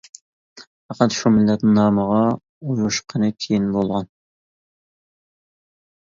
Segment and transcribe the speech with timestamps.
[0.91, 4.11] پەقەت شۇ مىللەت نامىغا ئۇيۇشقىنى كېيىن بولغان.